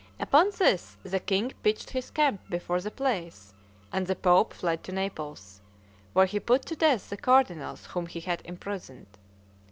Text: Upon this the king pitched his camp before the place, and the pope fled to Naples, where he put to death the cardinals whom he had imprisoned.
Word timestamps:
Upon 0.19 0.49
this 0.57 0.97
the 1.03 1.19
king 1.19 1.53
pitched 1.61 1.91
his 1.91 2.09
camp 2.09 2.41
before 2.49 2.81
the 2.81 2.89
place, 2.89 3.53
and 3.91 4.07
the 4.07 4.15
pope 4.15 4.51
fled 4.51 4.83
to 4.85 4.91
Naples, 4.91 5.61
where 6.13 6.25
he 6.25 6.39
put 6.39 6.65
to 6.65 6.75
death 6.75 7.11
the 7.11 7.17
cardinals 7.17 7.85
whom 7.85 8.07
he 8.07 8.21
had 8.21 8.41
imprisoned. 8.43 9.19